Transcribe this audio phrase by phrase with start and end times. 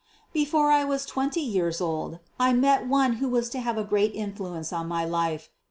[0.33, 4.15] Before I was twenty years old I met one who was to have a great
[4.15, 5.51] influence on my life.